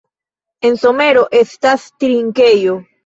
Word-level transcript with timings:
En 0.69 0.79
somero 0.85 1.23
estas 1.41 1.85
trinkejo. 2.05 2.75